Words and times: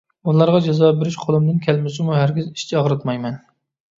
ئۇلارغا 0.31 0.59
جازا 0.67 0.87
بېرىش 1.01 1.17
قولۇمدىن 1.25 1.59
كەلمىسىمۇ، 1.67 2.17
ھەرگىز 2.19 2.47
ئىچ 2.53 2.65
ئاغرىتمايمەن. 2.79 3.37